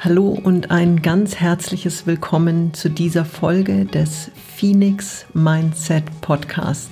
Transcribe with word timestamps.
Hallo 0.00 0.28
und 0.28 0.70
ein 0.70 1.02
ganz 1.02 1.34
herzliches 1.34 2.06
Willkommen 2.06 2.72
zu 2.72 2.88
dieser 2.88 3.24
Folge 3.24 3.84
des 3.84 4.30
Phoenix 4.54 5.26
Mindset 5.34 6.04
Podcast, 6.20 6.88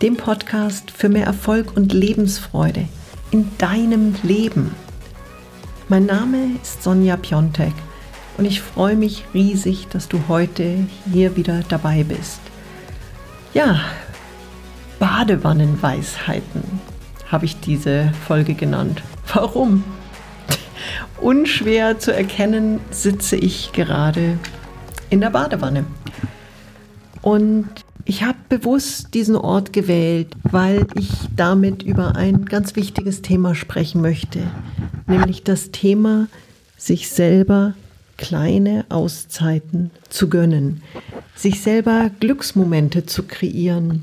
dem 0.00 0.16
Podcast 0.16 0.90
für 0.90 1.10
mehr 1.10 1.26
Erfolg 1.26 1.76
und 1.76 1.92
Lebensfreude 1.92 2.88
in 3.30 3.50
deinem 3.58 4.14
Leben. 4.22 4.74
Mein 5.90 6.06
Name 6.06 6.52
ist 6.62 6.82
Sonja 6.82 7.18
Piontek 7.18 7.74
und 8.38 8.46
ich 8.46 8.62
freue 8.62 8.96
mich 8.96 9.24
riesig, 9.34 9.88
dass 9.88 10.08
du 10.08 10.18
heute 10.26 10.78
hier 11.12 11.36
wieder 11.36 11.60
dabei 11.68 12.04
bist. 12.04 12.40
Ja, 13.52 13.82
Badewannenweisheiten 14.98 16.62
habe 17.30 17.44
ich 17.44 17.60
diese 17.60 18.10
Folge 18.26 18.54
genannt. 18.54 19.02
Warum? 19.34 19.84
Unschwer 21.24 21.98
zu 21.98 22.12
erkennen, 22.12 22.80
sitze 22.90 23.36
ich 23.36 23.72
gerade 23.72 24.38
in 25.08 25.22
der 25.22 25.30
Badewanne. 25.30 25.86
Und 27.22 27.66
ich 28.04 28.22
habe 28.22 28.36
bewusst 28.50 29.14
diesen 29.14 29.34
Ort 29.34 29.72
gewählt, 29.72 30.34
weil 30.42 30.86
ich 30.94 31.08
damit 31.34 31.82
über 31.82 32.16
ein 32.16 32.44
ganz 32.44 32.76
wichtiges 32.76 33.22
Thema 33.22 33.54
sprechen 33.54 34.02
möchte, 34.02 34.40
nämlich 35.06 35.42
das 35.42 35.70
Thema, 35.70 36.28
sich 36.76 37.08
selber 37.08 37.72
kleine 38.18 38.84
Auszeiten 38.90 39.90
zu 40.10 40.28
gönnen, 40.28 40.82
sich 41.34 41.62
selber 41.62 42.10
Glücksmomente 42.20 43.06
zu 43.06 43.22
kreieren, 43.22 44.02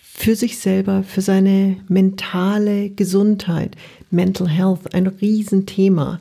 für 0.00 0.36
sich 0.36 0.58
selber, 0.58 1.02
für 1.02 1.20
seine 1.20 1.76
mentale 1.88 2.88
Gesundheit, 2.88 3.76
Mental 4.14 4.48
Health, 4.48 4.94
ein 4.94 5.06
Riesenthema, 5.06 6.20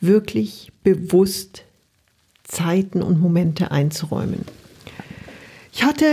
wirklich 0.00 0.72
bewusst 0.82 1.64
Zeiten 2.44 3.02
und 3.02 3.20
Momente 3.20 3.70
einzuräumen. 3.70 4.44
Ich 5.72 5.82
hatte 5.82 6.06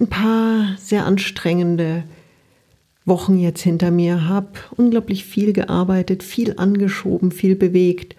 ein 0.00 0.06
paar 0.06 0.76
sehr 0.78 1.04
anstrengende 1.04 2.04
Wochen 3.04 3.38
jetzt 3.38 3.62
hinter 3.62 3.90
mir, 3.90 4.28
habe 4.28 4.52
unglaublich 4.76 5.24
viel 5.24 5.52
gearbeitet, 5.52 6.22
viel 6.22 6.54
angeschoben, 6.56 7.32
viel 7.32 7.56
bewegt. 7.56 8.14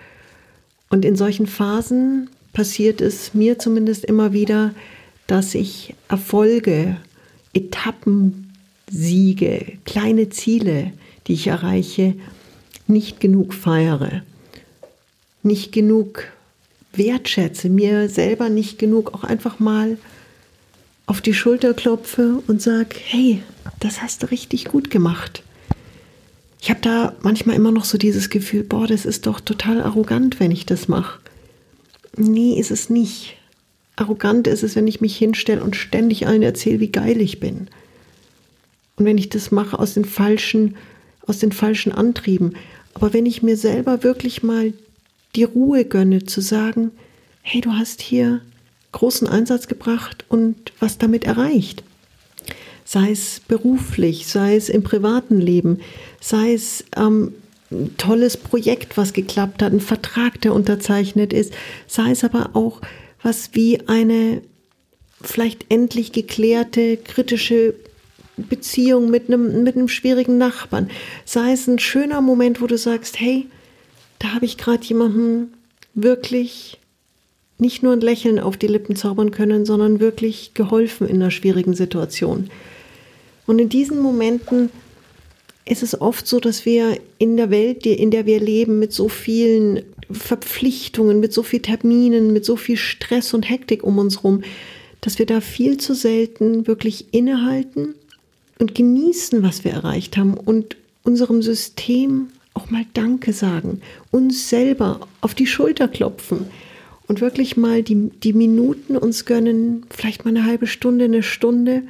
Und 0.89 1.05
in 1.05 1.15
solchen 1.15 1.47
Phasen 1.47 2.29
passiert 2.51 3.01
es 3.01 3.33
mir 3.33 3.57
zumindest 3.57 4.05
immer 4.05 4.33
wieder, 4.33 4.75
dass 5.25 5.55
ich 5.55 5.95
Erfolge 6.09 6.97
Etappensiege, 7.53 9.77
kleine 9.85 10.29
Ziele, 10.29 10.91
die 11.27 11.33
ich 11.33 11.47
erreiche, 11.47 12.15
nicht 12.87 13.19
genug 13.19 13.53
feiere, 13.53 14.23
nicht 15.41 15.71
genug 15.71 16.25
wertschätze, 16.93 17.69
mir 17.69 18.09
selber 18.09 18.49
nicht 18.49 18.79
genug 18.79 19.13
auch 19.13 19.23
einfach 19.23 19.59
mal 19.59 19.97
auf 21.05 21.21
die 21.21 21.33
Schulter 21.33 21.73
klopfe 21.73 22.41
und 22.47 22.61
sage, 22.61 22.95
hey, 23.05 23.43
das 23.79 24.01
hast 24.01 24.23
du 24.23 24.31
richtig 24.31 24.65
gut 24.65 24.89
gemacht. 24.89 25.43
Ich 26.61 26.69
habe 26.69 26.79
da 26.81 27.13
manchmal 27.21 27.57
immer 27.57 27.71
noch 27.71 27.83
so 27.83 27.97
dieses 27.97 28.29
Gefühl, 28.29 28.63
boah, 28.63 28.87
das 28.87 29.05
ist 29.05 29.27
doch 29.27 29.41
total 29.41 29.81
arrogant, 29.81 30.39
wenn 30.39 30.51
ich 30.51 30.65
das 30.65 30.87
mache. 30.87 31.19
Nee, 32.15 32.57
ist 32.57 32.71
es 32.71 32.89
nicht. 32.89 33.35
Arrogant 33.95 34.47
ist 34.47 34.63
es, 34.63 34.75
wenn 34.75 34.87
ich 34.87 35.01
mich 35.01 35.17
hinstelle 35.17 35.61
und 35.61 35.75
ständig 35.75 36.25
allen 36.25 36.41
erzähle, 36.41 36.79
wie 36.79 36.91
geil 36.91 37.19
ich 37.19 37.39
bin. 37.39 37.67
Und 38.95 39.05
wenn 39.05 39.17
ich 39.17 39.29
das 39.29 39.51
mache 39.51 39.77
aus 39.77 39.95
den 39.95 40.05
falschen, 40.05 40.75
aus 41.25 41.39
den 41.39 41.51
falschen 41.51 41.91
Antrieben. 41.91 42.55
Aber 42.93 43.13
wenn 43.13 43.25
ich 43.25 43.43
mir 43.43 43.57
selber 43.57 44.03
wirklich 44.03 44.43
mal 44.43 44.73
die 45.35 45.43
Ruhe 45.43 45.85
gönne, 45.85 46.25
zu 46.25 46.41
sagen, 46.41 46.91
hey, 47.41 47.61
du 47.61 47.73
hast 47.73 48.01
hier 48.01 48.41
großen 48.91 49.27
Einsatz 49.27 49.67
gebracht 49.67 50.25
und 50.29 50.71
was 50.79 50.97
damit 50.97 51.25
erreicht. 51.25 51.83
Sei 52.85 53.11
es 53.11 53.41
beruflich, 53.47 54.27
sei 54.27 54.55
es 54.55 54.69
im 54.69 54.83
privaten 54.83 55.39
Leben, 55.39 55.79
sei 56.21 56.53
es 56.53 56.85
ähm, 56.95 57.33
ein 57.71 57.97
tolles 57.97 58.37
Projekt, 58.37 58.97
was 58.97 59.13
geklappt 59.13 59.63
hat, 59.63 59.73
ein 59.73 59.79
Vertrag, 59.79 60.39
der 60.41 60.53
unterzeichnet 60.53 61.33
ist, 61.33 61.53
sei 61.87 62.11
es 62.11 62.23
aber 62.23 62.51
auch 62.53 62.81
was 63.23 63.49
wie 63.53 63.79
eine 63.87 64.41
vielleicht 65.21 65.71
endlich 65.71 66.11
geklärte 66.11 66.97
kritische 66.97 67.73
Beziehung 68.37 69.09
mit 69.09 69.27
einem, 69.27 69.63
mit 69.63 69.75
einem 69.75 69.87
schwierigen 69.87 70.37
Nachbarn. 70.37 70.89
Sei 71.25 71.51
es 71.51 71.67
ein 71.67 71.79
schöner 71.79 72.21
Moment, 72.21 72.61
wo 72.61 72.67
du 72.67 72.77
sagst, 72.77 73.19
hey, 73.19 73.47
da 74.19 74.33
habe 74.33 74.45
ich 74.45 74.57
gerade 74.57 74.83
jemandem 74.83 75.49
wirklich 75.93 76.79
nicht 77.59 77.83
nur 77.83 77.93
ein 77.93 78.01
Lächeln 78.01 78.39
auf 78.39 78.57
die 78.57 78.67
Lippen 78.67 78.95
zaubern 78.95 79.31
können, 79.31 79.65
sondern 79.65 79.99
wirklich 79.99 80.53
geholfen 80.53 81.07
in 81.07 81.17
einer 81.17 81.31
schwierigen 81.31 81.75
Situation. 81.75 82.49
Und 83.45 83.59
in 83.59 83.69
diesen 83.69 83.99
Momenten 83.99 84.69
ist 85.65 85.83
es 85.83 85.99
oft 85.99 86.27
so, 86.27 86.39
dass 86.39 86.65
wir 86.65 86.97
in 87.19 87.37
der 87.37 87.49
Welt, 87.49 87.85
in 87.85 88.11
der 88.11 88.25
wir 88.25 88.39
leben, 88.39 88.79
mit 88.79 88.91
so 88.91 89.07
vielen 89.07 89.83
Verpflichtungen, 90.11 91.19
mit 91.19 91.31
so 91.31 91.43
vielen 91.43 91.63
Terminen, 91.63 92.33
mit 92.33 92.43
so 92.43 92.55
viel 92.55 92.77
Stress 92.77 93.33
und 93.33 93.49
Hektik 93.49 93.83
um 93.83 93.97
uns 93.97 94.17
herum, 94.17 94.43
dass 95.01 95.19
wir 95.19 95.25
da 95.25 95.41
viel 95.41 95.77
zu 95.77 95.93
selten 95.93 96.67
wirklich 96.67 97.13
innehalten 97.13 97.95
und 98.63 98.75
genießen, 98.75 99.43
was 99.43 99.65
wir 99.65 99.73
erreicht 99.73 100.15
haben 100.15 100.35
und 100.35 100.77
unserem 101.03 101.41
System 101.41 102.29
auch 102.53 102.69
mal 102.69 102.85
Danke 102.93 103.33
sagen, 103.33 103.81
uns 104.09 104.47
selber 104.49 105.05
auf 105.19 105.35
die 105.35 105.47
Schulter 105.47 105.89
klopfen 105.89 106.45
und 107.09 107.19
wirklich 107.19 107.57
mal 107.57 107.83
die, 107.83 108.09
die 108.23 108.31
Minuten 108.31 108.95
uns 108.95 109.25
gönnen, 109.25 109.85
vielleicht 109.89 110.23
mal 110.23 110.29
eine 110.29 110.45
halbe 110.45 110.67
Stunde, 110.67 111.03
eine 111.03 111.23
Stunde, 111.23 111.83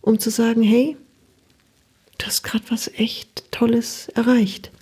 um 0.00 0.18
zu 0.18 0.30
sagen, 0.30 0.62
hey, 0.62 0.96
du 2.18 2.26
hast 2.26 2.42
gerade 2.42 2.64
was 2.70 2.90
echt 2.96 3.44
Tolles 3.52 4.08
erreicht. 4.16 4.72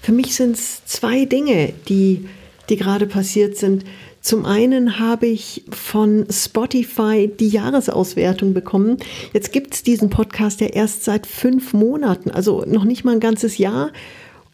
Für 0.00 0.10
mich 0.10 0.34
sind 0.34 0.56
es 0.56 0.84
zwei 0.86 1.24
Dinge, 1.24 1.72
die, 1.88 2.26
die 2.68 2.76
gerade 2.76 3.06
passiert 3.06 3.56
sind. 3.56 3.84
Zum 4.22 4.46
einen 4.46 5.00
habe 5.00 5.26
ich 5.26 5.64
von 5.70 6.26
Spotify 6.30 7.28
die 7.28 7.48
Jahresauswertung 7.48 8.54
bekommen. 8.54 8.98
Jetzt 9.32 9.52
gibt 9.52 9.74
es 9.74 9.82
diesen 9.82 10.10
Podcast 10.10 10.60
ja 10.60 10.68
erst 10.68 11.02
seit 11.02 11.26
fünf 11.26 11.72
Monaten, 11.72 12.30
also 12.30 12.64
noch 12.64 12.84
nicht 12.84 13.04
mal 13.04 13.14
ein 13.14 13.20
ganzes 13.20 13.58
Jahr. 13.58 13.90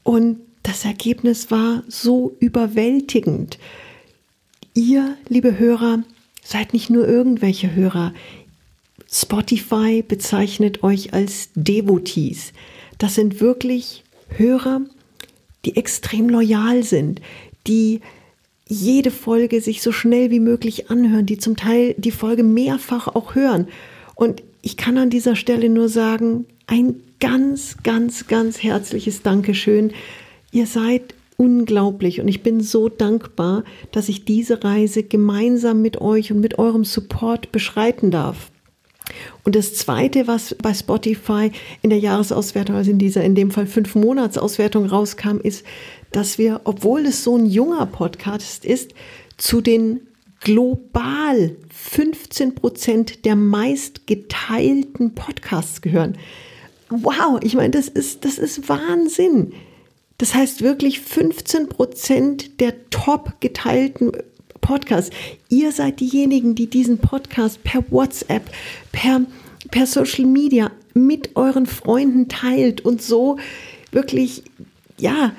Und 0.02 0.40
das 0.62 0.86
Ergebnis 0.86 1.50
war 1.50 1.82
so 1.86 2.34
überwältigend. 2.40 3.58
Ihr, 4.72 5.16
liebe 5.28 5.58
Hörer, 5.58 6.02
seid 6.42 6.72
nicht 6.72 6.88
nur 6.88 7.06
irgendwelche 7.06 7.74
Hörer. 7.74 8.14
Spotify 9.10 10.02
bezeichnet 10.02 10.82
euch 10.82 11.12
als 11.12 11.50
Devotees. 11.54 12.54
Das 12.96 13.14
sind 13.14 13.42
wirklich 13.42 14.02
Hörer, 14.30 14.80
die 15.66 15.76
extrem 15.76 16.30
loyal 16.30 16.82
sind, 16.82 17.20
die 17.66 18.00
jede 18.68 19.10
Folge 19.10 19.60
sich 19.60 19.82
so 19.82 19.92
schnell 19.92 20.30
wie 20.30 20.40
möglich 20.40 20.90
anhören, 20.90 21.26
die 21.26 21.38
zum 21.38 21.56
Teil 21.56 21.94
die 21.96 22.10
Folge 22.10 22.42
mehrfach 22.42 23.08
auch 23.08 23.34
hören. 23.34 23.66
Und 24.14 24.42
ich 24.62 24.76
kann 24.76 24.98
an 24.98 25.10
dieser 25.10 25.36
Stelle 25.36 25.68
nur 25.70 25.88
sagen, 25.88 26.44
ein 26.66 26.96
ganz, 27.18 27.78
ganz, 27.82 28.26
ganz 28.26 28.62
herzliches 28.62 29.22
Dankeschön. 29.22 29.92
Ihr 30.52 30.66
seid 30.66 31.14
unglaublich 31.36 32.20
und 32.20 32.28
ich 32.28 32.42
bin 32.42 32.60
so 32.60 32.88
dankbar, 32.88 33.64
dass 33.92 34.08
ich 34.08 34.24
diese 34.24 34.62
Reise 34.62 35.02
gemeinsam 35.02 35.80
mit 35.80 36.00
euch 36.00 36.30
und 36.30 36.40
mit 36.40 36.58
eurem 36.58 36.84
Support 36.84 37.52
beschreiten 37.52 38.10
darf. 38.10 38.50
Und 39.44 39.54
das 39.54 39.74
Zweite, 39.74 40.26
was 40.26 40.54
bei 40.54 40.74
Spotify 40.74 41.50
in 41.82 41.90
der 41.90 41.98
Jahresauswertung, 41.98 42.76
also 42.76 42.90
in 42.90 42.98
dieser, 42.98 43.24
in 43.24 43.34
dem 43.34 43.50
Fall 43.50 43.66
fünf 43.66 43.94
Monatsauswertung 43.94 44.86
rauskam, 44.86 45.38
ist, 45.42 45.64
dass 46.12 46.38
wir, 46.38 46.62
obwohl 46.64 47.06
es 47.06 47.24
so 47.24 47.36
ein 47.36 47.46
junger 47.46 47.86
Podcast 47.86 48.64
ist, 48.64 48.92
zu 49.36 49.60
den 49.60 50.00
global 50.40 51.56
15 51.70 52.54
Prozent 52.54 53.24
der 53.24 53.36
meist 53.36 54.06
geteilten 54.06 55.14
Podcasts 55.14 55.80
gehören. 55.80 56.16
Wow, 56.90 57.40
ich 57.42 57.54
meine, 57.54 57.70
das 57.70 57.88
ist, 57.88 58.24
das 58.24 58.38
ist 58.38 58.68
Wahnsinn. 58.68 59.52
Das 60.16 60.34
heißt 60.34 60.62
wirklich 60.62 61.00
15 61.00 61.68
Prozent 61.68 62.60
der 62.60 62.90
top 62.90 63.40
geteilten 63.40 64.12
Podcast. 64.68 65.10
Ihr 65.48 65.72
seid 65.72 65.98
diejenigen, 65.98 66.54
die 66.54 66.68
diesen 66.68 66.98
Podcast 66.98 67.64
per 67.64 67.90
WhatsApp, 67.90 68.42
per, 68.92 69.22
per 69.70 69.86
Social 69.86 70.26
Media 70.26 70.70
mit 70.92 71.36
euren 71.36 71.64
Freunden 71.64 72.28
teilt 72.28 72.82
und 72.82 73.00
so 73.00 73.38
wirklich, 73.92 74.42
ja, 74.98 75.32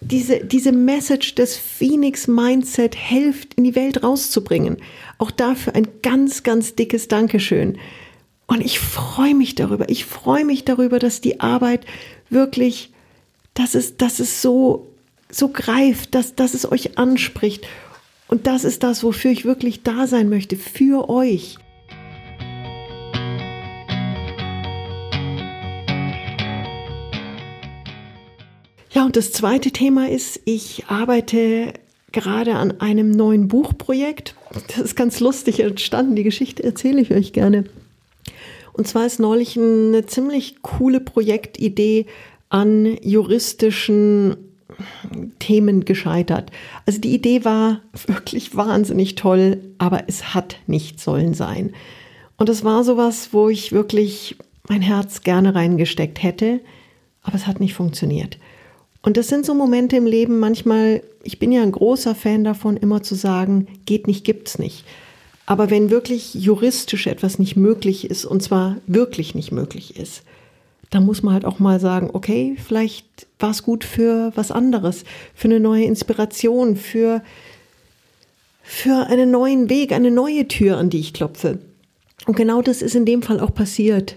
diese, 0.00 0.44
diese 0.44 0.70
Message 0.70 1.34
des 1.34 1.56
Phoenix 1.56 2.28
Mindset 2.28 2.94
hilft, 2.94 3.54
in 3.54 3.64
die 3.64 3.74
Welt 3.74 4.04
rauszubringen. 4.04 4.76
Auch 5.18 5.32
dafür 5.32 5.74
ein 5.74 5.88
ganz, 6.02 6.44
ganz 6.44 6.76
dickes 6.76 7.08
Dankeschön. 7.08 7.78
Und 8.46 8.64
ich 8.64 8.78
freue 8.78 9.34
mich 9.34 9.56
darüber. 9.56 9.88
Ich 9.88 10.04
freue 10.04 10.44
mich 10.44 10.64
darüber, 10.64 11.00
dass 11.00 11.20
die 11.20 11.40
Arbeit 11.40 11.84
wirklich, 12.30 12.92
dass 13.54 13.74
es, 13.74 13.96
dass 13.96 14.20
es 14.20 14.40
so 14.40 14.86
so 15.30 15.48
greift, 15.48 16.14
dass, 16.14 16.34
dass 16.34 16.54
es 16.54 16.70
euch 16.70 16.98
anspricht. 16.98 17.66
Und 18.28 18.46
das 18.46 18.64
ist 18.64 18.82
das, 18.82 19.02
wofür 19.02 19.30
ich 19.30 19.46
wirklich 19.46 19.82
da 19.82 20.06
sein 20.06 20.28
möchte, 20.28 20.56
für 20.56 21.08
euch. 21.08 21.56
Ja, 28.90 29.04
und 29.04 29.16
das 29.16 29.32
zweite 29.32 29.70
Thema 29.70 30.08
ist, 30.08 30.40
ich 30.44 30.84
arbeite 30.88 31.72
gerade 32.12 32.56
an 32.56 32.80
einem 32.80 33.10
neuen 33.10 33.48
Buchprojekt. 33.48 34.34
Das 34.68 34.78
ist 34.78 34.96
ganz 34.96 35.20
lustig 35.20 35.60
entstanden, 35.60 36.16
die 36.16 36.22
Geschichte 36.22 36.64
erzähle 36.64 37.00
ich 37.00 37.12
euch 37.12 37.32
gerne. 37.32 37.64
Und 38.72 38.86
zwar 38.86 39.06
ist 39.06 39.20
neulich 39.20 39.56
eine 39.56 40.04
ziemlich 40.06 40.62
coole 40.62 41.00
Projektidee 41.00 42.06
an 42.48 42.96
juristischen 43.02 44.47
Themen 45.38 45.84
gescheitert. 45.84 46.50
Also 46.86 47.00
die 47.00 47.14
Idee 47.14 47.44
war 47.44 47.80
wirklich 48.06 48.54
wahnsinnig 48.54 49.14
toll, 49.14 49.60
aber 49.78 50.04
es 50.06 50.34
hat 50.34 50.56
nicht 50.66 51.00
sollen 51.00 51.34
sein. 51.34 51.72
Und 52.36 52.48
es 52.48 52.64
war 52.64 52.84
sowas, 52.84 53.30
wo 53.32 53.48
ich 53.48 53.72
wirklich 53.72 54.36
mein 54.68 54.82
Herz 54.82 55.22
gerne 55.22 55.54
reingesteckt 55.54 56.22
hätte, 56.22 56.60
aber 57.22 57.34
es 57.34 57.46
hat 57.46 57.60
nicht 57.60 57.74
funktioniert. 57.74 58.38
Und 59.02 59.16
das 59.16 59.28
sind 59.28 59.46
so 59.46 59.54
Momente 59.54 59.96
im 59.96 60.06
Leben 60.06 60.38
manchmal, 60.38 61.02
ich 61.22 61.38
bin 61.38 61.52
ja 61.52 61.62
ein 61.62 61.72
großer 61.72 62.14
Fan 62.14 62.44
davon, 62.44 62.76
immer 62.76 63.02
zu 63.02 63.14
sagen, 63.14 63.66
geht 63.86 64.06
nicht, 64.06 64.24
gibt's 64.24 64.58
nicht. 64.58 64.84
Aber 65.46 65.70
wenn 65.70 65.88
wirklich 65.88 66.34
juristisch 66.34 67.06
etwas 67.06 67.38
nicht 67.38 67.56
möglich 67.56 68.10
ist, 68.10 68.26
und 68.26 68.42
zwar 68.42 68.76
wirklich 68.86 69.34
nicht 69.34 69.50
möglich 69.50 69.96
ist, 69.96 70.22
dann 70.90 71.04
muss 71.04 71.22
man 71.22 71.34
halt 71.34 71.44
auch 71.44 71.58
mal 71.58 71.80
sagen, 71.80 72.10
okay, 72.12 72.56
vielleicht 72.62 73.26
war 73.38 73.50
es 73.50 73.62
gut 73.62 73.84
für 73.84 74.32
was 74.34 74.50
anderes, 74.50 75.04
für 75.34 75.48
eine 75.48 75.60
neue 75.60 75.84
Inspiration, 75.84 76.76
für, 76.76 77.22
für 78.62 79.06
einen 79.06 79.30
neuen 79.30 79.68
Weg, 79.68 79.92
eine 79.92 80.10
neue 80.10 80.48
Tür, 80.48 80.78
an 80.78 80.90
die 80.90 81.00
ich 81.00 81.12
klopfe. 81.12 81.58
Und 82.26 82.36
genau 82.36 82.62
das 82.62 82.82
ist 82.82 82.94
in 82.94 83.04
dem 83.04 83.22
Fall 83.22 83.40
auch 83.40 83.54
passiert. 83.54 84.16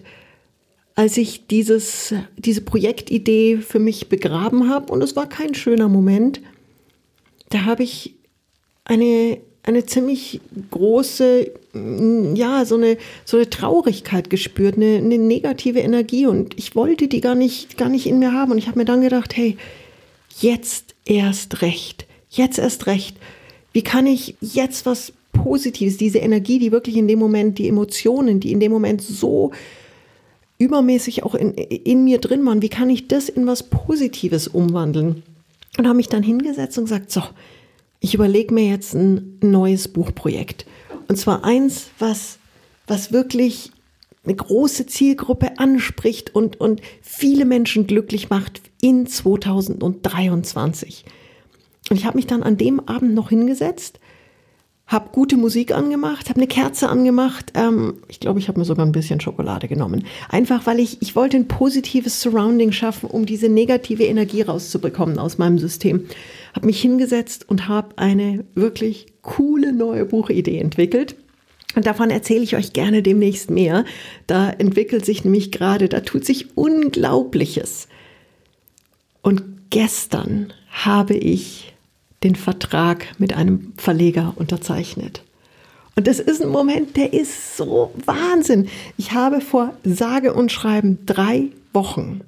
Als 0.96 1.18
ich 1.18 1.48
dieses, 1.48 2.14
diese 2.38 2.62
Projektidee 2.62 3.58
für 3.58 3.80
mich 3.80 4.10
begraben 4.10 4.70
habe, 4.70 4.92
und 4.92 5.02
es 5.02 5.16
war 5.16 5.28
kein 5.28 5.56
schöner 5.56 5.90
Moment, 5.90 6.42
da 7.50 7.66
habe 7.66 7.84
ich 7.84 8.16
eine 8.86 9.40
eine 9.64 9.86
ziemlich 9.86 10.42
große, 10.72 11.52
mm, 11.74 12.36
ja, 12.36 12.66
so 12.66 12.76
eine, 12.76 12.98
so 13.26 13.38
eine 13.38 13.50
Traurigkeit 13.50 14.30
gespürt, 14.30 14.76
eine, 14.76 14.98
eine 14.98 15.18
negative 15.18 15.80
Energie 15.80 16.26
und 16.26 16.58
ich 16.58 16.76
wollte 16.76 17.08
die 17.08 17.22
gar 17.22 17.36
nicht, 17.36 17.78
gar 17.78 17.90
nicht 17.90 18.08
in 18.08 18.20
mir 18.20 18.34
haben 18.34 18.52
und 18.52 18.58
ich 18.58 18.68
habe 18.68 18.80
mir 18.80 18.86
dann 18.86 19.02
gedacht, 19.02 19.36
hey, 19.36 19.58
jetzt 20.40 20.96
erst 21.06 21.62
recht, 21.62 22.06
jetzt 22.30 22.58
erst 22.58 22.88
recht. 22.88 23.18
Wie 23.74 23.84
kann 23.84 24.08
ich 24.08 24.36
jetzt 24.42 24.86
was 24.86 25.14
Positives, 25.32 25.98
diese 25.98 26.20
Energie, 26.20 26.60
die 26.60 26.72
wirklich 26.72 26.98
in 26.98 27.08
dem 27.08 27.20
Moment, 27.20 27.58
die 27.58 27.68
Emotionen, 27.68 28.40
die 28.40 28.52
in 28.52 28.60
dem 28.60 28.72
Moment 28.72 29.02
so 29.02 29.52
übermäßig 30.58 31.24
auch 31.24 31.36
in, 31.36 31.54
in 31.54 32.04
mir 32.04 32.20
drin 32.20 32.46
waren, 32.46 32.62
wie 32.62 32.70
kann 32.70 32.90
ich 32.90 33.08
das 33.08 33.30
in 33.30 33.48
was 33.48 33.64
Positives 33.64 34.48
umwandeln? 34.48 35.24
Und 35.78 35.88
habe 35.88 35.96
mich 35.96 36.10
dann 36.10 36.22
hingesetzt 36.22 36.78
und 36.78 36.86
gesagt, 36.86 37.12
so, 37.12 37.24
ich 38.02 38.14
überlege 38.16 38.54
mir 38.54 38.66
jetzt 38.66 38.94
ein 38.94 39.38
neues 39.42 39.88
Buchprojekt. 39.88 40.66
Und 41.08 41.16
zwar 41.18 41.46
eins, 41.46 41.92
was, 42.00 42.40
was 42.88 43.14
wirklich 43.14 43.72
eine 44.26 44.36
große 44.36 44.88
Zielgruppe 44.88 45.58
anspricht 45.60 46.36
und, 46.36 46.60
und 46.60 46.82
viele 47.02 47.46
Menschen 47.46 47.88
glücklich 47.88 48.30
macht 48.30 48.62
in 48.82 49.06
2023. 49.08 51.06
Und 51.90 51.96
ich 51.96 52.06
habe 52.06 52.18
mich 52.18 52.28
dann 52.28 52.44
an 52.44 52.58
dem 52.58 52.80
Abend 52.88 53.14
noch 53.14 53.30
hingesetzt 53.30 54.00
habe 54.92 55.10
gute 55.14 55.38
Musik 55.38 55.74
angemacht, 55.74 56.28
habe 56.30 56.40
eine 56.40 56.48
Kerze 56.48 56.90
angemacht. 56.90 57.54
Ähm, 57.56 57.96
ich 58.10 58.20
glaube, 58.20 58.40
ich 58.40 58.50
habe 58.50 58.60
mir 58.60 58.66
sogar 58.66 58.86
ein 58.86 58.92
bisschen 58.92 59.22
Schokolade 59.22 59.70
genommen. 59.70 60.04
Einfach, 60.28 60.66
weil 60.66 60.82
ich, 60.82 61.02
ich 61.02 61.16
wollte 61.16 61.38
ein 61.38 61.48
positives 61.48 62.22
Surrounding 62.22 62.74
schaffen, 62.74 63.10
um 63.10 63.26
diese 63.26 63.48
negative 63.48 64.04
Energie 64.04 64.42
rauszubekommen 64.42 65.18
aus 65.18 65.38
meinem 65.38 65.60
System. 65.60 66.08
Habe 66.54 66.66
mich 66.66 66.82
hingesetzt 66.82 67.48
und 67.50 67.68
habe 67.68 67.98
eine 67.98 68.44
wirklich 68.56 69.08
coole 69.22 69.74
neue 69.74 70.06
Buchidee 70.06 70.60
entwickelt. 70.60 71.16
Und 71.76 71.86
davon 71.86 72.10
erzähle 72.10 72.44
ich 72.44 72.56
euch 72.56 72.74
gerne 72.74 73.02
demnächst 73.02 73.50
mehr. 73.50 73.86
Da 74.28 74.50
entwickelt 74.50 75.06
sich 75.06 75.24
nämlich 75.24 75.52
gerade, 75.52 75.88
da 75.88 76.02
tut 76.02 76.26
sich 76.26 76.58
Unglaubliches. 76.58 77.88
Und 79.22 79.44
gestern 79.70 80.52
habe 80.70 81.16
ich 81.16 81.74
den 82.24 82.36
Vertrag 82.36 83.08
mit 83.20 83.34
einem 83.34 83.74
Verleger 83.78 84.34
unterzeichnet. 84.36 85.24
Und 85.96 86.08
das 86.08 86.20
ist 86.20 86.42
ein 86.42 86.50
Moment, 86.50 86.96
der 86.96 87.14
ist 87.14 87.58
so 87.58 87.94
Wahnsinn. 88.06 88.68
Ich 88.98 89.12
habe 89.12 89.42
vor 89.42 89.74
sage 89.84 90.34
und 90.34 90.52
schreiben 90.52 91.00
drei 91.06 91.50
Wochen 91.74 92.22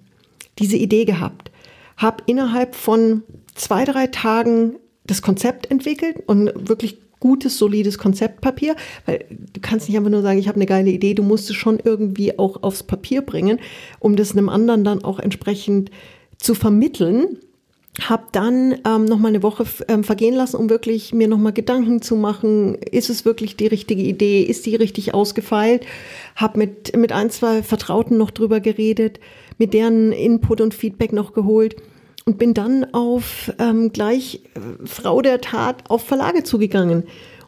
diese 0.59 0.77
Idee 0.77 1.05
gehabt, 1.05 1.51
habe 1.97 2.23
innerhalb 2.25 2.75
von 2.75 3.23
zwei, 3.55 3.85
drei 3.85 4.07
Tagen 4.07 4.75
das 5.05 5.21
Konzept 5.21 5.69
entwickelt 5.69 6.23
und 6.25 6.51
wirklich 6.69 6.99
gutes, 7.19 7.57
solides 7.57 7.97
Konzeptpapier, 7.97 8.75
weil 9.05 9.25
du 9.29 9.61
kannst 9.61 9.87
nicht 9.87 9.97
einfach 9.97 10.11
nur 10.11 10.21
sagen, 10.21 10.39
ich 10.39 10.49
habe 10.49 10.57
eine 10.57 10.65
geile 10.65 10.89
Idee, 10.89 11.13
du 11.13 11.23
musst 11.23 11.49
es 11.49 11.55
schon 11.55 11.79
irgendwie 11.81 12.37
auch 12.37 12.63
aufs 12.63 12.83
Papier 12.83 13.21
bringen, 13.21 13.59
um 13.99 14.17
das 14.17 14.33
einem 14.33 14.49
anderen 14.49 14.83
dann 14.83 15.03
auch 15.05 15.19
entsprechend 15.19 15.89
zu 16.37 16.53
vermitteln 16.53 17.39
habe 18.01 18.23
dann 18.31 18.75
ähm, 18.87 19.05
noch 19.05 19.19
mal 19.19 19.27
eine 19.27 19.43
Woche 19.43 19.65
ähm, 19.87 20.03
vergehen 20.03 20.33
lassen, 20.33 20.57
um 20.57 20.69
wirklich 20.69 21.13
mir 21.13 21.27
noch 21.27 21.37
mal 21.37 21.53
Gedanken 21.53 22.01
zu 22.01 22.15
machen, 22.15 22.75
ist 22.75 23.09
es 23.09 23.23
wirklich 23.23 23.55
die 23.55 23.67
richtige 23.67 24.01
Idee, 24.01 24.41
ist 24.41 24.65
die 24.65 24.75
richtig 24.75 25.13
ausgefeilt? 25.13 25.85
Habe 26.35 26.57
mit 26.57 26.95
mit 26.97 27.11
ein 27.11 27.29
zwei 27.29 27.61
Vertrauten 27.61 28.17
noch 28.17 28.31
drüber 28.31 28.59
geredet, 28.59 29.19
mit 29.59 29.73
deren 29.75 30.11
Input 30.11 30.59
und 30.59 30.73
Feedback 30.73 31.13
noch 31.13 31.33
geholt 31.33 31.75
und 32.25 32.39
bin 32.39 32.55
dann 32.55 32.93
auf 32.93 33.53
ähm, 33.59 33.93
gleich 33.93 34.41
äh, 34.55 34.85
Frau 34.85 35.21
der 35.21 35.41
Tat 35.41 35.83
auf 35.89 36.03
Verlage 36.03 36.43
zugegangen 36.43 37.03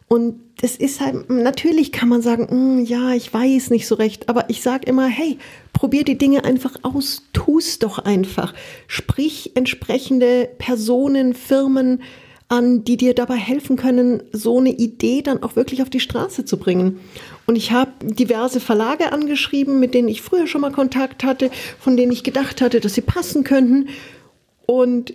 und 0.08 0.40
das 0.60 0.76
ist 0.76 1.00
halt, 1.00 1.28
natürlich 1.28 1.90
kann 1.90 2.08
man 2.08 2.22
sagen, 2.22 2.48
hm, 2.48 2.84
ja, 2.84 3.12
ich 3.12 3.32
weiß 3.32 3.70
nicht 3.70 3.86
so 3.86 3.96
recht, 3.96 4.28
aber 4.28 4.48
ich 4.48 4.62
sage 4.62 4.86
immer, 4.86 5.06
hey, 5.06 5.38
probier 5.72 6.04
die 6.04 6.16
Dinge 6.16 6.44
einfach 6.44 6.76
aus, 6.82 7.24
tu's 7.32 7.78
doch 7.78 7.98
einfach. 7.98 8.54
Sprich 8.86 9.52
entsprechende 9.56 10.48
Personen, 10.58 11.34
Firmen 11.34 12.02
an, 12.48 12.84
die 12.84 12.96
dir 12.96 13.14
dabei 13.14 13.34
helfen 13.34 13.76
können, 13.76 14.22
so 14.30 14.58
eine 14.58 14.70
Idee 14.70 15.22
dann 15.22 15.42
auch 15.42 15.56
wirklich 15.56 15.82
auf 15.82 15.90
die 15.90 15.98
Straße 15.98 16.44
zu 16.44 16.58
bringen. 16.58 17.00
Und 17.46 17.56
ich 17.56 17.72
habe 17.72 17.90
diverse 18.02 18.60
Verlage 18.60 19.12
angeschrieben, 19.12 19.80
mit 19.80 19.94
denen 19.94 20.06
ich 20.06 20.22
früher 20.22 20.46
schon 20.46 20.60
mal 20.60 20.70
Kontakt 20.70 21.24
hatte, 21.24 21.50
von 21.80 21.96
denen 21.96 22.12
ich 22.12 22.22
gedacht 22.22 22.60
hatte, 22.60 22.78
dass 22.78 22.94
sie 22.94 23.00
passen 23.00 23.42
könnten. 23.42 23.88
Und 24.66 25.14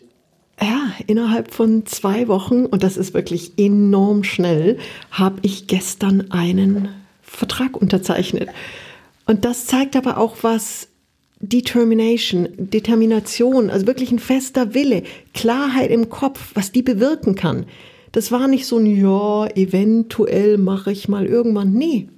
ja, 0.61 0.91
innerhalb 1.07 1.53
von 1.53 1.85
zwei 1.85 2.27
Wochen, 2.27 2.65
und 2.65 2.83
das 2.83 2.97
ist 2.97 3.13
wirklich 3.13 3.53
enorm 3.57 4.23
schnell, 4.23 4.77
habe 5.09 5.39
ich 5.41 5.67
gestern 5.67 6.31
einen 6.31 6.89
Vertrag 7.21 7.75
unterzeichnet. 7.75 8.49
Und 9.25 9.45
das 9.45 9.65
zeigt 9.65 9.95
aber 9.95 10.17
auch 10.17 10.37
was 10.41 10.87
Determination, 11.39 12.49
Determination, 12.57 13.69
also 13.71 13.87
wirklich 13.87 14.11
ein 14.11 14.19
fester 14.19 14.73
Wille, 14.73 15.03
Klarheit 15.33 15.89
im 15.89 16.09
Kopf, 16.09 16.51
was 16.53 16.71
die 16.71 16.83
bewirken 16.83 17.35
kann. 17.35 17.65
Das 18.11 18.31
war 18.31 18.47
nicht 18.47 18.67
so 18.67 18.77
ein, 18.77 18.85
ja, 18.85 19.47
eventuell 19.55 20.57
mache 20.57 20.91
ich 20.91 21.07
mal 21.07 21.25
irgendwann. 21.25 21.73
Nee, 21.73 22.09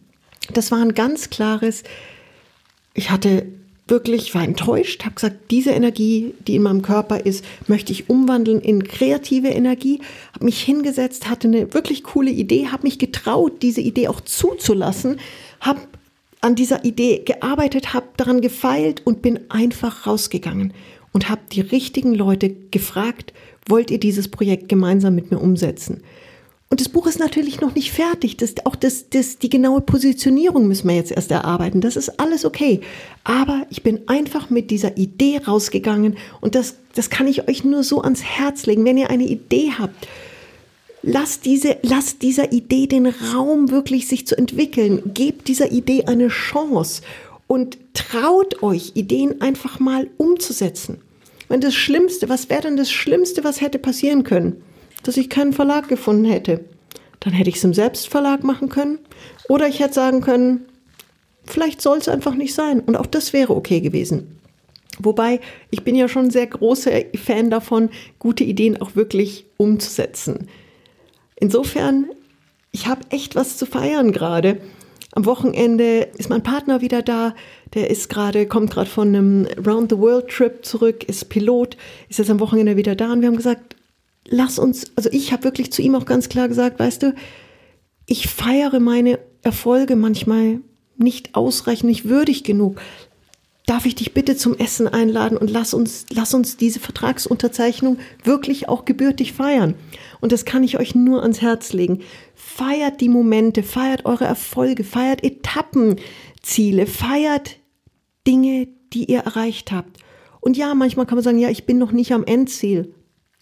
das 0.52 0.72
war 0.72 0.82
ein 0.82 0.94
ganz 0.94 1.30
klares, 1.30 1.84
ich 2.94 3.12
hatte 3.12 3.46
wirklich, 3.88 4.34
war 4.34 4.44
enttäuscht, 4.44 5.04
habe 5.04 5.16
gesagt, 5.16 5.52
diese 5.52 5.72
Energie, 5.72 6.34
die 6.48 6.56
in 6.56 6.64
meinem 6.64 6.82
Körper 6.82 7.26
ist, 7.26 7.44
möchte 7.68 7.92
ich 7.92 8.10
umwandeln 8.10 8.62
in 8.62 8.84
kreative 8.84 9.50
Energie, 9.50 10.02
habe 10.34 10.46
mich 10.46 10.62
hingesetzt, 10.62 11.30
hatte 11.30 11.48
eine 11.48 11.74
wirklich 11.74 12.04
coole 12.04 12.32
Idee, 12.32 12.68
habe 12.68 12.84
mich 12.84 12.98
getraut, 12.98 13.62
diese 13.62 13.82
Idee 13.82 14.08
auch 14.08 14.22
zuzulassen, 14.22 15.20
habe 15.60 15.82
an 16.42 16.56
dieser 16.56 16.84
Idee 16.86 17.24
gearbeitet, 17.26 17.94
habe 17.94 18.08
daran 18.18 18.42
gefeilt 18.42 19.02
und 19.06 19.22
bin 19.22 19.40
einfach 19.50 20.08
rausgegangen 20.08 20.74
und 21.12 21.30
habe 21.30 21.42
die 21.52 21.62
richtigen 21.62 22.14
Leute 22.14 22.50
gefragt, 22.72 23.34
wollt 23.68 23.92
ihr 23.92 24.00
dieses 24.00 24.28
Projekt 24.28 24.68
gemeinsam 24.68 25.16
mit 25.16 25.32
mir 25.32 25.40
umsetzen? 25.40 26.04
Und 26.70 26.82
das 26.82 26.90
Buch 26.90 27.06
ist 27.06 27.20
natürlich 27.20 27.62
noch 27.62 27.76
nicht 27.76 27.92
fertig. 27.92 28.38
Das, 28.38 28.56
auch 28.66 28.76
das, 28.76 29.10
das, 29.10 29.38
die 29.38 29.50
genaue 29.50 29.82
Positionierung 29.82 30.68
müssen 30.68 30.88
wir 30.88 30.96
jetzt 30.96 31.12
erst 31.12 31.30
erarbeiten. 31.30 31.82
Das 31.82 31.96
ist 31.96 32.20
alles 32.20 32.46
okay. 32.46 32.82
Aber 33.24 33.68
ich 33.70 33.84
bin 33.84 34.02
einfach 34.08 34.50
mit 34.50 34.72
dieser 34.72 34.98
Idee 34.98 35.38
rausgegangen 35.38 36.18
und 36.42 36.56
das, 36.56 36.78
das 36.96 37.12
kann 37.12 37.28
ich 37.28 37.48
euch 37.48 37.64
nur 37.64 37.84
so 37.84 38.02
ans 38.02 38.24
Herz 38.24 38.66
legen. 38.66 38.86
Wenn 38.86 38.98
ihr 38.98 39.12
eine 39.12 39.26
Idee 39.26 39.72
habt, 39.78 40.08
lasst, 41.04 41.46
diese, 41.46 41.78
lasst 41.84 42.24
dieser 42.24 42.52
Idee 42.52 42.88
den 42.88 43.06
Raum 43.06 43.70
wirklich 43.70 44.08
sich 44.08 44.26
zu 44.26 44.36
entwickeln. 44.36 45.14
Gebt 45.14 45.48
dieser 45.48 45.72
Idee 45.72 46.06
eine 46.06 46.30
Chance 46.30 47.04
und 47.46 47.78
traut 47.94 48.64
euch, 48.64 48.94
Ideen 48.96 49.42
einfach 49.42 49.80
mal 49.80 50.10
umzusetzen. 50.18 51.02
Wenn 51.50 51.62
das 51.62 51.76
Schlimmste, 51.76 52.30
was 52.30 52.50
wäre 52.50 52.64
denn 52.64 52.78
das 52.78 52.90
Schlimmste, 52.90 53.44
was 53.44 53.62
hätte 53.62 53.78
passieren 53.78 54.24
können? 54.24 54.64
Dass 55.04 55.18
ich 55.18 55.30
keinen 55.30 55.54
Verlag 55.54 55.88
gefunden 55.88 56.26
hätte. 56.26 56.66
Dann 57.20 57.34
hätte 57.34 57.50
ich 57.50 57.58
es 57.58 57.64
im 57.64 57.74
Selbstverlag 57.74 58.44
machen 58.44 58.70
können. 58.70 59.00
Oder 59.48 59.68
ich 59.68 59.80
hätte 59.80 59.94
sagen 59.94 60.22
können, 60.22 60.66
vielleicht 61.46 61.82
soll 61.82 61.98
es 61.98 62.10
einfach 62.10 62.36
nicht 62.36 62.54
sein. 62.54 62.80
Und 62.80 62.96
auch 62.96 63.06
das 63.06 63.34
wäre 63.34 63.56
okay 63.56 63.82
gewesen. 63.82 64.40
Wobei, 65.00 65.40
ich 65.72 65.84
bin 65.84 65.96
ja 65.96 66.08
schon 66.08 66.26
ein 66.26 66.32
sehr 66.32 66.48
großer 66.48 66.92
Fan 67.16 67.50
davon, 67.50 67.90
gute 68.20 68.44
Ideen 68.44 68.80
auch 68.80 68.96
wirklich 68.96 69.46
umzusetzen. 69.58 70.48
Insofern, 71.36 72.10
ich 72.72 72.88
habe 72.88 73.02
echt 73.10 73.36
was 73.36 73.58
zu 73.58 73.66
feiern 73.66 74.12
gerade. 74.12 74.60
Am 75.14 75.26
Wochenende 75.26 76.10
ist 76.18 76.30
mein 76.30 76.44
Partner 76.44 76.82
wieder 76.82 77.02
da. 77.02 77.36
Der 77.74 77.90
ist 77.90 78.10
gerade, 78.10 78.48
kommt 78.48 78.72
gerade 78.72 78.90
von 78.90 79.10
einem 79.10 79.48
Round 79.66 79.92
the 79.92 79.98
World 79.98 80.28
Trip 80.28 80.64
zurück, 80.64 81.04
ist 81.04 81.30
Pilot, 81.30 81.78
ist 82.10 82.20
jetzt 82.20 82.30
am 82.30 82.40
Wochenende 82.40 82.78
wieder 82.78 82.96
da. 82.96 83.14
Und 83.14 83.22
wir 83.22 83.28
haben 83.28 83.38
gesagt, 83.38 83.76
lass 84.28 84.60
uns, 84.60 84.92
also 84.96 85.10
ich 85.12 85.32
habe 85.32 85.44
wirklich 85.44 85.72
zu 85.72 85.82
ihm 85.82 85.96
auch 85.96 86.06
ganz 86.06 86.30
klar 86.30 86.48
gesagt, 86.48 86.80
weißt 86.80 87.04
du, 87.04 87.16
ich 88.06 88.28
feiere 88.28 88.80
meine 88.80 89.20
Erfolge 89.42 89.96
manchmal 89.96 90.62
nicht 90.98 91.36
ausreichend, 91.36 91.90
nicht 91.90 92.08
würdig 92.08 92.44
genug. 92.44 92.82
Darf 93.66 93.86
ich 93.86 93.96
dich 93.96 94.14
bitte 94.14 94.36
zum 94.36 94.58
Essen 94.58 94.90
einladen 94.90 95.38
und 95.38 95.50
lass 95.50 95.74
uns, 95.74 96.06
lass 96.10 96.34
uns 96.34 96.58
diese 96.58 96.82
Vertragsunterzeichnung 96.82 97.98
wirklich 98.24 98.68
auch 98.68 98.84
gebürtig 98.84 99.32
feiern. 99.32 99.76
Und 100.20 100.34
das 100.34 100.44
kann 100.44 100.64
ich 100.64 100.78
euch 100.78 100.96
nur 100.96 101.22
ans 101.22 101.42
Herz 101.42 101.72
legen. 101.72 102.02
Feiert 102.36 103.00
die 103.00 103.08
Momente, 103.08 103.64
feiert 103.64 104.06
eure 104.06 104.26
Erfolge, 104.26 104.84
feiert 104.84 105.24
Etappenziele, 105.24 106.88
feiert 106.88 107.58
Dinge, 108.28 108.68
die 108.92 109.06
ihr 109.06 109.20
erreicht 109.20 109.72
habt. 109.72 109.98
Und 110.42 110.58
ja, 110.58 110.74
manchmal 110.76 111.06
kann 111.06 111.16
man 111.16 111.24
sagen, 111.24 111.40
ja, 111.40 111.50
ich 111.50 111.66
bin 111.66 111.78
noch 111.78 111.94
nicht 111.94 112.12
am 112.12 112.26
Endziel. 112.26 112.94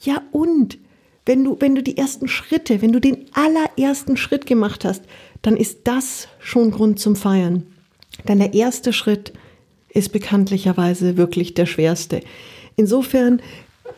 Ja, 0.02 0.22
und? 0.32 0.78
Wenn 1.24 1.44
du, 1.44 1.56
wenn 1.60 1.76
du 1.76 1.84
die 1.84 1.98
ersten 1.98 2.28
Schritte, 2.28 2.82
wenn 2.82 2.92
du 2.92 3.00
den 3.00 3.26
allerersten 3.34 4.18
Schritt 4.18 4.48
gemacht 4.48 4.84
hast, 4.84 5.04
dann 5.44 5.56
ist 5.56 5.82
das 5.84 6.28
schon 6.40 6.72
Grund 6.72 7.00
zum 7.00 7.16
Feiern. 7.16 7.68
Denn 8.28 8.40
der 8.40 8.56
erste 8.56 8.92
Schritt 8.92 9.32
ist 9.90 10.12
bekanntlicherweise 10.12 11.18
wirklich 11.18 11.54
der 11.54 11.68
schwerste. 11.68 12.22
Insofern, 12.76 13.42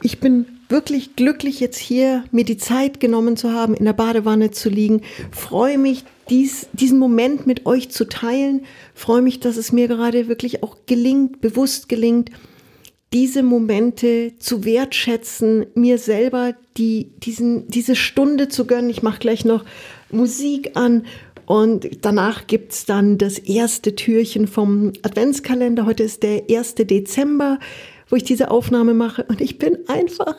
ich 0.01 0.19
bin 0.19 0.45
wirklich 0.67 1.15
glücklich, 1.15 1.62
jetzt 1.62 1.77
hier 1.77 2.25
mir 2.31 2.43
die 2.43 2.57
Zeit 2.57 3.00
genommen 3.00 3.38
zu 3.38 3.51
haben, 3.51 3.74
in 3.74 3.86
der 3.86 3.93
Badewanne 3.93 4.51
zu 4.51 4.69
liegen. 4.69 5.01
Freue 5.31 5.77
mich, 5.77 6.03
dies, 6.29 6.67
diesen 6.74 7.00
Moment 7.00 7.48
mit 7.48 7.65
euch 7.65 7.89
zu 7.89 8.05
teilen. 8.05 8.65
Freue 8.93 9.22
mich, 9.22 9.39
dass 9.39 9.55
es 9.55 9.72
mir 9.72 9.88
gerade 9.88 10.27
wirklich 10.27 10.63
auch 10.63 10.77
gelingt, 10.88 11.41
bewusst 11.41 11.88
gelingt, 11.88 12.31
diese 13.13 13.43
Momente 13.43 14.34
zu 14.39 14.65
wertschätzen, 14.65 15.67
mir 15.75 16.00
selber 16.00 16.55
die, 16.77 17.12
diesen, 17.17 17.67
diese 17.67 17.96
Stunde 17.96 18.48
zu 18.48 18.65
gönnen. 18.65 18.89
Ich 18.89 19.03
mache 19.03 19.20
gleich 19.20 19.46
noch 19.46 19.63
Musik 20.10 20.72
an 20.75 21.05
und 21.46 22.05
danach 22.05 22.48
gibt's 22.48 22.86
dann 22.86 23.17
das 23.17 23.38
erste 23.38 23.96
Türchen 23.96 24.48
vom 24.48 24.93
Adventskalender. 25.03 25.86
Heute 25.86 26.03
ist 26.03 26.24
der 26.24 26.43
1. 26.50 26.75
Dezember, 26.75 27.60
wo 28.10 28.15
ich 28.15 28.24
diese 28.24 28.50
Aufnahme 28.50 28.93
mache. 28.96 29.24
Und 29.25 29.41
ich 29.41 29.60
bin 29.60 29.77
einfach 29.88 30.36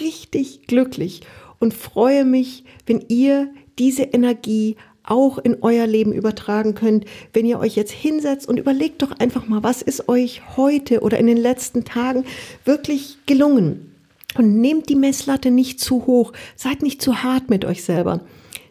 richtig 0.00 0.66
glücklich 0.66 1.20
und 1.60 1.74
freue 1.74 2.24
mich, 2.24 2.64
wenn 2.86 3.04
ihr 3.08 3.50
diese 3.78 4.02
Energie 4.02 4.76
auch 5.06 5.38
in 5.38 5.58
euer 5.62 5.86
Leben 5.86 6.12
übertragen 6.12 6.74
könnt, 6.74 7.04
wenn 7.32 7.46
ihr 7.46 7.58
euch 7.58 7.76
jetzt 7.76 7.92
hinsetzt 7.92 8.48
und 8.48 8.58
überlegt 8.58 9.02
doch 9.02 9.12
einfach 9.12 9.48
mal, 9.48 9.62
was 9.62 9.82
ist 9.82 10.08
euch 10.08 10.42
heute 10.56 11.00
oder 11.00 11.18
in 11.18 11.26
den 11.26 11.36
letzten 11.36 11.84
Tagen 11.84 12.24
wirklich 12.64 13.18
gelungen. 13.26 13.92
Und 14.36 14.60
nehmt 14.60 14.88
die 14.90 14.96
Messlatte 14.96 15.50
nicht 15.50 15.80
zu 15.80 16.06
hoch, 16.06 16.32
seid 16.56 16.82
nicht 16.82 17.00
zu 17.00 17.22
hart 17.22 17.48
mit 17.48 17.64
euch 17.64 17.84
selber. 17.84 18.20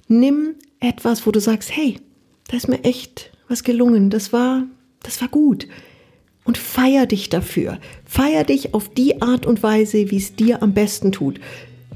Nimm 0.08 0.56
etwas, 0.80 1.26
wo 1.26 1.32
du 1.32 1.40
sagst, 1.40 1.76
hey, 1.76 2.00
da 2.48 2.58
ist 2.58 2.68
mir 2.68 2.84
echt 2.84 3.32
was 3.48 3.64
gelungen, 3.64 4.10
das 4.10 4.32
war, 4.32 4.64
das 5.02 5.22
war 5.22 5.28
gut. 5.28 5.68
Und 6.44 6.60
feier 6.60 7.08
dich 7.08 7.30
dafür. 7.30 7.80
Feier 8.06 8.44
dich 8.44 8.76
auf 8.76 8.90
die 8.90 9.24
Art 9.24 9.48
und 9.48 9.64
Weise, 9.64 10.12
wie 10.12 10.18
es 10.18 10.36
dir 10.36 10.62
am 10.62 10.76
besten 10.76 11.12
tut. 11.12 11.40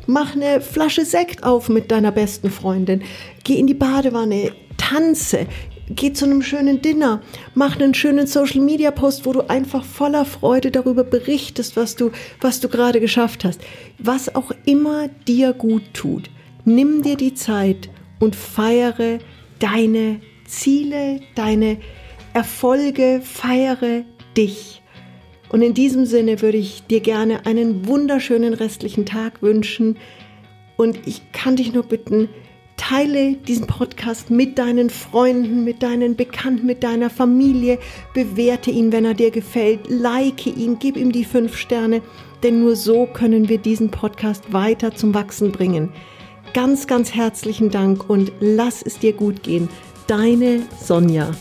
Mach 0.08 0.36
eine 0.36 0.62
Flasche 0.62 1.06
Sekt 1.06 1.44
auf 1.44 1.70
mit 1.70 1.92
deiner 1.92 2.12
besten 2.12 2.50
Freundin. 2.50 3.04
Geh 3.44 3.56
in 3.56 3.68
die 3.68 3.74
Badewanne, 3.74 4.52
tanze, 4.78 5.48
geh 5.90 6.14
zu 6.14 6.26
einem 6.26 6.42
schönen 6.42 6.82
Dinner, 6.82 7.22
mach 7.54 7.80
einen 7.80 7.94
schönen 7.94 8.28
Social 8.28 8.62
Media 8.62 8.92
Post, 8.92 9.26
wo 9.26 9.34
du 9.34 9.50
einfach 9.50 9.84
voller 9.84 10.26
Freude 10.26 10.72
darüber 10.72 11.04
berichtest, 11.04 11.76
was 11.76 11.96
du, 11.96 12.12
was 12.42 12.60
du 12.60 12.70
gerade 12.70 13.00
geschafft 13.00 13.46
hast. 13.46 13.62
Was 13.98 14.34
auch 14.36 14.52
immer 14.66 15.10
dir 15.28 15.54
gut 15.54 15.84
tut. 15.94 16.30
Nimm 16.66 17.02
dir 17.02 17.16
die 17.16 17.34
Zeit 17.34 17.90
und 18.20 18.36
feiere 18.36 19.20
deine 19.60 20.22
Ziele, 20.46 21.22
deine 21.36 21.78
Erfolge, 22.34 23.22
feiere 23.24 24.04
dich. 24.36 24.79
Und 25.50 25.62
in 25.62 25.74
diesem 25.74 26.06
Sinne 26.06 26.42
würde 26.42 26.58
ich 26.58 26.84
dir 26.88 27.00
gerne 27.00 27.46
einen 27.46 27.88
wunderschönen 27.88 28.54
restlichen 28.54 29.06
Tag 29.06 29.42
wünschen. 29.42 29.98
Und 30.78 31.08
ich 31.08 31.32
kann 31.32 31.56
dich 31.56 31.74
nur 31.74 31.84
bitten, 31.84 32.30
teile 32.78 33.34
diesen 33.34 33.68
Podcast 33.68 34.30
mit 34.30 34.58
deinen 34.58 34.90
Freunden, 34.90 35.64
mit 35.64 35.84
deinen 35.84 36.16
Bekannten, 36.16 36.66
mit 36.66 36.84
deiner 36.84 37.10
Familie. 37.10 37.80
Bewerte 38.14 38.72
ihn, 38.72 38.92
wenn 38.92 39.06
er 39.06 39.16
dir 39.16 39.32
gefällt. 39.32 39.90
Like 39.90 40.46
ihn, 40.46 40.78
gib 40.80 40.96
ihm 40.96 41.12
die 41.12 41.26
fünf 41.26 41.58
Sterne. 41.58 42.02
Denn 42.44 42.62
nur 42.62 42.76
so 42.76 43.06
können 43.06 43.50
wir 43.50 43.58
diesen 43.58 43.92
Podcast 43.92 44.54
weiter 44.54 44.96
zum 44.96 45.14
Wachsen 45.14 45.52
bringen. 45.52 45.90
Ganz, 46.54 46.88
ganz 46.88 47.14
herzlichen 47.14 47.70
Dank 47.70 48.10
und 48.10 48.32
lass 48.40 48.82
es 48.82 48.98
dir 48.98 49.14
gut 49.14 49.44
gehen. 49.44 49.68
Deine 50.08 50.62
Sonja. 50.82 51.32